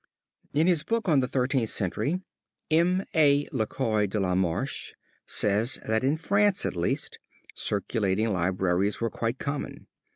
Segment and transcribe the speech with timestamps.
[0.51, 2.13] In his book on the Thirteenth Century
[2.71, 3.05] [Footnote 15] M.
[3.13, 3.45] A.
[3.51, 4.95] Lecoy de la Marche
[5.27, 7.19] says that in France, at least,
[7.53, 9.85] circulating libraries were quite common.